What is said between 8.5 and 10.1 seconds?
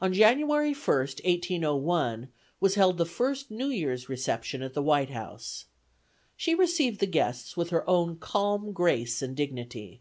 grace and dignity.